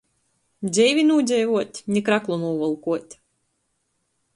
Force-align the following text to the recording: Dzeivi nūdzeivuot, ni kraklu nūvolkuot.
Dzeivi 0.67 1.03
nūdzeivuot, 1.09 1.83
ni 1.93 2.05
kraklu 2.09 2.41
nūvolkuot. 2.47 3.19